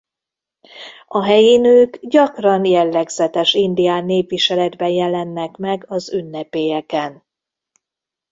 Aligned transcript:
A 1.07 1.23
helyi 1.23 1.57
nők 1.57 1.99
gyakran 2.01 2.65
jellegzetes 2.65 3.53
indián 3.53 4.05
népviseletben 4.05 4.89
jelennek 4.89 5.57
meg 5.57 5.85
az 5.87 6.13
ünnepélyeken. 6.13 7.25